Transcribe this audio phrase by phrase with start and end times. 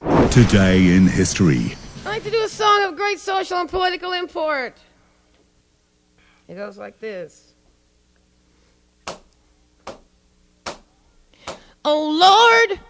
[0.00, 1.74] Today in history.
[2.04, 4.76] I like to do a song of great social and political import.
[6.46, 7.54] It goes like this.
[11.84, 12.80] Oh Lord,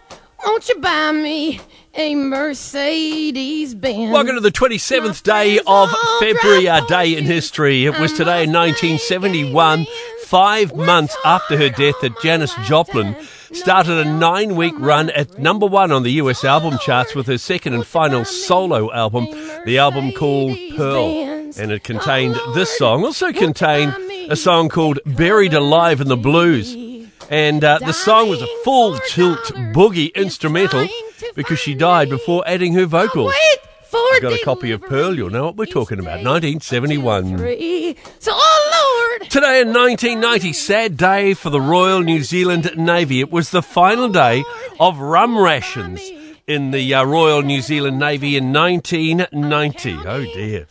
[0.44, 1.60] won't you buy me
[1.94, 4.12] a Mercedes Benz?
[4.12, 5.90] Welcome to the 27th day of
[6.20, 7.86] February, our day in history.
[7.86, 9.86] It was today in 1971,
[10.24, 13.16] five months after her death, that Janis Joplin
[13.52, 17.38] started a nine week run at number one on the US album charts with her
[17.38, 19.26] second and final solo album,
[19.64, 21.26] the album called Pearl.
[21.58, 23.94] And it contained this song, also contained
[24.30, 26.76] a song called Buried Alive in the Blues.
[27.30, 30.86] And uh, the song was a full tilt boogie instrumental
[31.34, 33.34] because she died before adding her vocals.
[34.14, 36.22] I've got a copy of Pearl, you'll know what we're talking about.
[36.24, 37.38] 1971.
[39.38, 43.20] Today in 1990, sad day for the Royal New Zealand Navy.
[43.20, 44.42] It was the final day
[44.80, 46.00] of rum rations
[46.48, 49.98] in the uh, Royal New Zealand Navy in 1990.
[50.04, 50.66] Oh dear.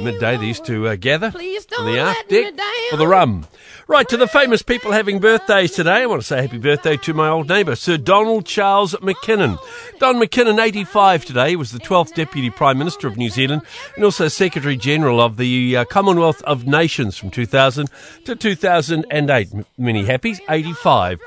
[0.00, 2.54] Midday, they used to uh, gather on the aft deck
[2.90, 3.46] for the rum.
[3.88, 7.14] Right, to the famous people having birthdays today, I want to say happy birthday to
[7.14, 9.58] my old neighbour, Sir Donald Charles McKinnon.
[9.98, 13.62] Don McKinnon, 85 today, he was the 12th Deputy Prime Minister of New Zealand
[13.96, 17.90] and also Secretary General of the uh, Commonwealth of Nations from 2000
[18.24, 19.48] to 2008.
[19.76, 21.20] Many happies, 85.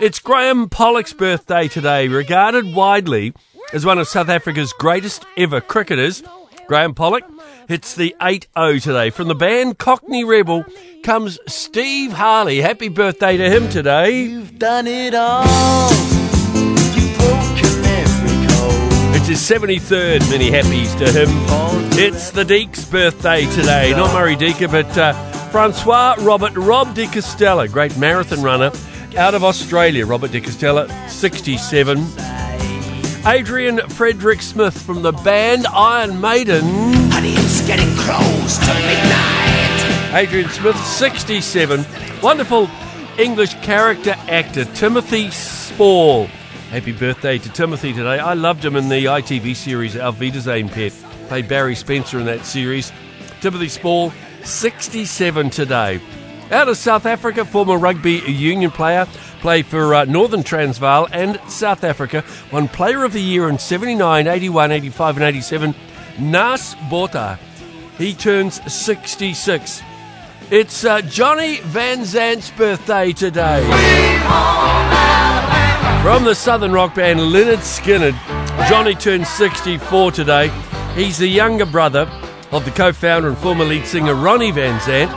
[0.00, 3.34] It's Graeme Pollock's birthday today, regarded widely
[3.72, 6.22] as one of South Africa's greatest ever cricketers.
[6.68, 7.24] Graeme Pollock
[7.66, 9.08] hits the 8 0 today.
[9.08, 10.66] From the band Cockney Rebel
[11.02, 12.60] comes Steve Harley.
[12.60, 14.24] Happy birthday to him today.
[14.24, 15.90] You've done it all.
[16.52, 19.16] You've broken every code.
[19.16, 20.28] It's his 73rd.
[20.30, 21.28] Many happies to him.
[21.98, 23.92] It's the Deek's birthday today.
[23.92, 25.14] Not Murray Deaker, but uh,
[25.48, 28.70] Francois Robert Rob de Castella, great marathon runner
[29.16, 30.04] out of Australia.
[30.04, 32.47] Robert de Castella, 67.
[33.26, 36.62] Adrian Frederick Smith from the band Iron Maiden.
[37.10, 40.14] Honey, it's getting close to midnight.
[40.14, 41.84] Adrian Smith, 67.
[42.22, 42.70] Wonderful
[43.18, 46.26] English character actor Timothy Spall.
[46.70, 48.18] Happy birthday to Timothy today.
[48.18, 50.92] I loved him in the ITV series Auf Wiedersehen Pet.
[51.28, 52.92] Played Barry Spencer in that series.
[53.40, 54.12] Timothy Spall,
[54.44, 56.00] 67 today.
[56.50, 59.06] Out of South Africa, former rugby union player,
[59.40, 64.26] played for uh, Northern Transvaal and South Africa, won Player of the Year in 79,
[64.26, 65.74] 81, 85, and 87.
[66.16, 67.38] Naas Botha.
[67.96, 69.82] He turns 66.
[70.50, 73.62] It's uh, Johnny Van Zant's birthday today.
[76.02, 78.16] From the southern rock band Lynyrd Skynyrd,
[78.68, 80.48] Johnny turns 64 today.
[80.94, 82.08] He's the younger brother
[82.50, 85.12] of the co founder and former lead singer Ronnie Van Zant,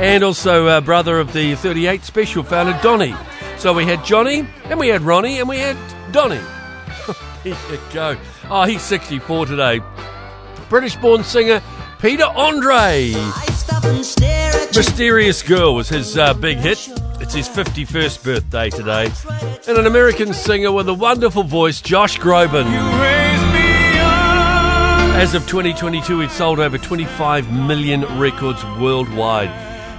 [0.00, 3.14] and also uh, brother of the 38 Special founder Donny.
[3.62, 5.76] So we had Johnny, and we had Ronnie, and we had
[6.10, 6.40] Donny.
[7.44, 8.16] there you go.
[8.50, 9.80] Oh, he's 64 today.
[10.68, 11.62] British born singer
[12.00, 13.12] Peter Andre.
[14.74, 16.88] Mysterious Girl was his uh, big hit.
[17.20, 19.12] It's his 51st birthday today.
[19.68, 22.64] And an American singer with a wonderful voice, Josh Groban.
[25.14, 29.52] As of 2022, he'd sold over 25 million records worldwide.